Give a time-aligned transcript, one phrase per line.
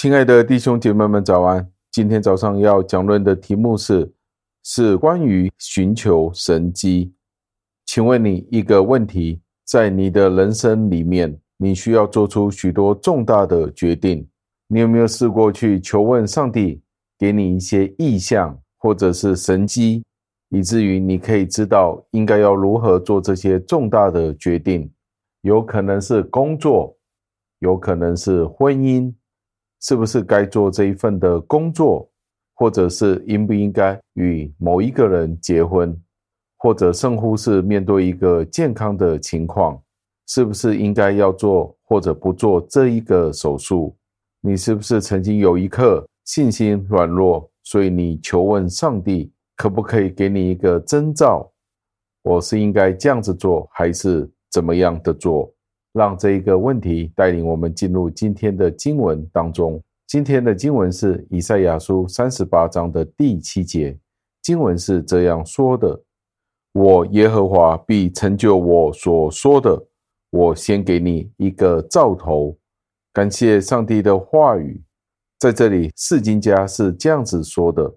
[0.00, 1.68] 亲爱的弟兄姐妹们，早安！
[1.90, 4.08] 今天早上要讲论的题目是，
[4.62, 7.12] 是关于寻求神机。
[7.84, 14.24] 请问你一个问题：在你的人生里面，你需要做出许多重大的决定，
[14.68, 16.80] 你有没有试过去求问上帝，
[17.18, 20.04] 给你一些意象或者是神机，
[20.50, 24.88] 以至于你可以知道应该要如何做这些重大的决定？
[25.40, 26.94] 有可能是工作。
[27.58, 29.12] 有可能是婚姻，
[29.80, 32.08] 是不是该做这一份的工作，
[32.54, 35.96] 或者是应不应该与某一个人结婚，
[36.58, 39.80] 或者甚乎是面对一个健康的情况，
[40.26, 43.96] 是不是应该要做或者不做这一个手术？
[44.40, 51.50] 你是不是曾经有一刻信心软弱，所以你求问上帝，可不可以给你一个征兆？
[52.22, 55.52] 我是应该这样子做，还是怎么样的做？
[55.98, 59.82] 让这一个问题带领我们进入今天的经文当中。
[60.06, 63.98] 今天的经文是以赛亚书三十八章的第七节，
[64.40, 66.00] 经文是这样说的
[66.72, 69.86] ：“我耶和华必成就我所说的，
[70.30, 72.56] 我先给你一个兆头。”
[73.12, 74.80] 感谢上帝的话语，
[75.40, 77.92] 在这里释经家是这样子说的：“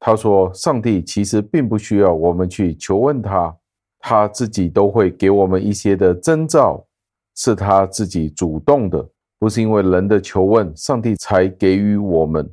[0.00, 3.56] 他说，上帝其实并不需要我们去求问他，
[4.00, 6.84] 他自己都会给我们一些的征兆。”
[7.38, 9.08] 是他自己主动的，
[9.38, 12.52] 不是因为人的求问，上帝才给予我们，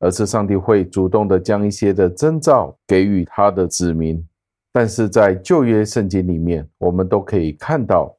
[0.00, 4.22] 而是上帝会主动的将一些的征兆给予他的子民。
[4.70, 8.14] 但是在旧约圣经里面，我们都可以看到，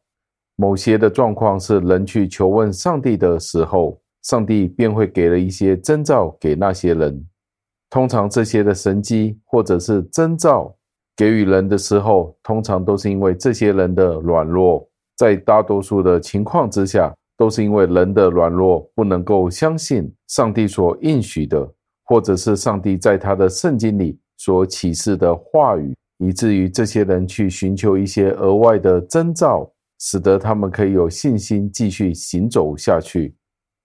[0.55, 7.23] 某些的状况是人去求问上帝的时候，上帝便会给了一些征兆给那些人。
[7.92, 10.76] 通常这些的神迹或者是征兆
[11.15, 14.89] 给予人的时候，通常都是因为这些人的软弱。
[15.16, 21.70] 在大多数的情况之下，都是因为人的软弱，不能够相信上帝所应许的，
[22.06, 33.36] 或者是上帝在他的圣经里所启示的话语，以至于这些人去寻求一些额外的征兆，使得他们可以有信心继续行走下去。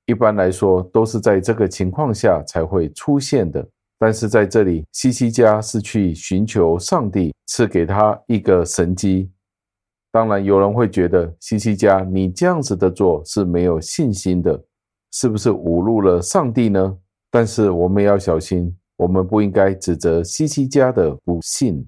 [0.06, 3.66] 一般来说，都是在这个情况下才会出现的。
[3.99, 9.31] 但是在这里，西西家是去寻求上帝赐给他一个神迹。
[10.10, 14.58] 当然，有人会觉得西西家，你这样子的做是没有信心的，
[15.12, 16.96] 是不是侮辱了上帝呢？
[17.30, 21.86] 但是我们要小心，我们不应该指责西西家的不信，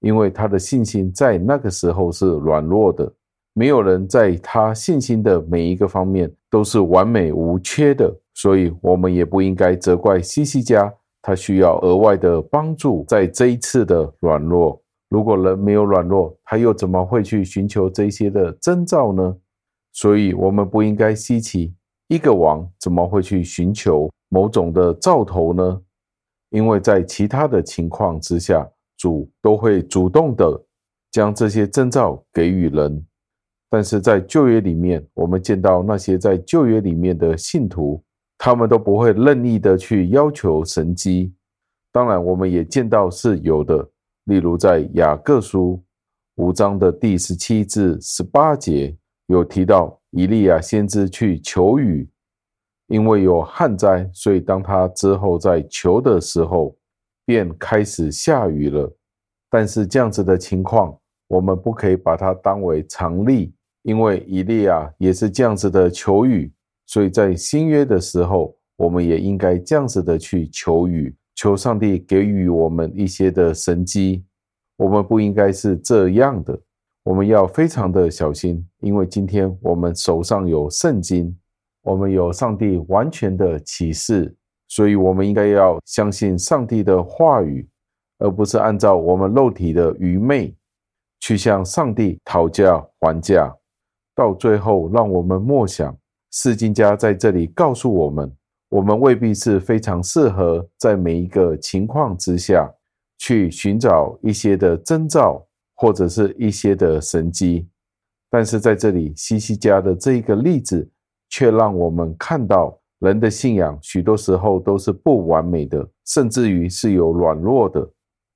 [0.00, 3.10] 因为他的信心在那个时候是软弱的。
[3.54, 14.78] 没有人在他信心的每一个方面都是完美无缺的，所以我们也不应该责怪西西家，他需要额外的帮助，在这一次的软弱。
[15.16, 19.34] 如果人没有软弱，他又怎么会去寻求这些的征兆呢？
[19.94, 21.74] 所以，我们不应该稀奇
[22.08, 25.80] 一个王怎么会去寻求某种的兆头呢？
[26.50, 28.68] 因为在其他的情况之下，
[28.98, 30.62] 主都会主动的
[31.10, 33.02] 将这些征兆给予人。
[33.70, 38.04] 但是在旧约里面，我们见到那些在旧约里面的信徒，
[38.36, 41.32] 他们都不会任意的去要求神迹。
[41.90, 43.88] 当然，我们也见到是有的。
[44.26, 45.82] 例如，在雅各书
[46.36, 52.08] 五章的第十七至十八节，有提到以利亚先知去求雨，
[52.88, 56.76] 因为有旱灾，所以当他之后在求的时候，
[57.24, 58.92] 便开始下雨了。
[59.48, 60.98] 但是这样子的情况，
[61.28, 66.52] 我们不可以把它当为常例，因为以利亚也是这样子的求雨，
[66.86, 71.14] 所以在新约的时候，我们也应该这样子的去求雨。
[71.36, 74.24] 求上帝给予我们一些的神迹，
[74.76, 76.58] 我们不应该是这样的，
[77.04, 81.38] 我们要非常的小心，因为今天我们手上有圣经，
[81.82, 84.34] 我们有上帝完全的启示，
[84.68, 87.68] 所以我们应该要相信上帝的话语，
[88.18, 90.56] 而不是按照我们肉体的愚昧
[91.20, 93.54] 去向上帝讨价还价，
[94.14, 95.94] 到最后让我们默想，
[96.32, 98.34] 释经家在这里告诉我们。
[98.68, 102.68] 我们未必是非常适合在每一个情况之下
[103.18, 105.46] 去寻找一些的征兆
[105.76, 107.68] 或者是一些的神迹，
[108.28, 110.90] 但是在这里西西家的这一个例子，
[111.28, 117.88] 却让我们看到人的信仰许多时候都是不完美的，甚至于是有软弱的。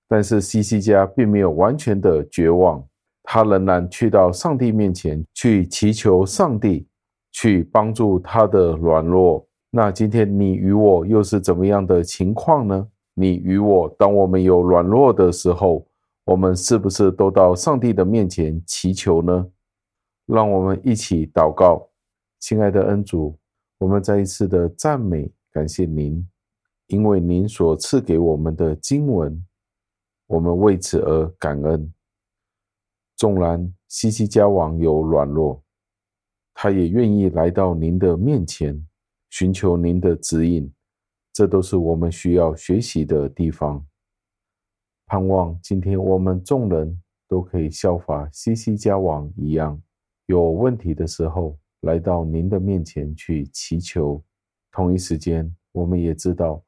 [0.09, 2.85] 但是西西家并没有完全的绝望，
[3.25, 6.87] 他仍然去到上帝面前去祈求上帝
[7.33, 9.47] 去帮助他的软弱。
[9.71, 12.89] 那今天你与我又是怎么样的情况呢？
[13.15, 15.87] 你与我，当我们有软弱的时候，
[16.25, 19.49] 我们是不是都到上帝的面前祈求呢？
[20.27, 21.89] 让我们一起祷告，
[22.41, 23.39] 亲爱的恩主，
[23.79, 26.29] 我们再一次的赞美感谢您，
[26.89, 29.45] 因为您所赐给我们的经文，
[30.27, 31.93] 我们为此而感恩。
[33.17, 35.63] 纵然西西家王有软弱，
[36.55, 38.85] 他也愿意来到您的面前，
[39.31, 40.71] 寻求您的指引。
[41.33, 43.87] 这都是我们需要学习的地方。
[45.07, 49.81] 盼望今天我们众人都可以效法西西家王一样，
[50.27, 54.23] 有问题的时候来到您的面前去祈求。
[54.73, 56.63] 同一时间，我们也知道，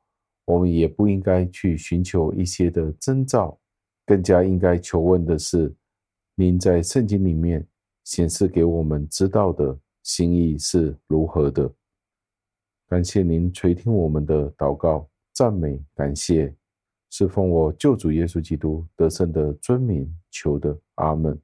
[0.45, 3.59] 我们也不应该去寻求一些的征兆，
[4.07, 5.73] 更加应该求问的是，
[6.35, 7.67] 您在圣经里面
[8.05, 11.73] 显示给我们知道的心意是如何的。
[12.93, 16.55] 感谢您垂听我们的祷告、赞美、感谢，
[17.09, 21.41] 是奉我救主耶稣基督得胜的尊名求的，阿门。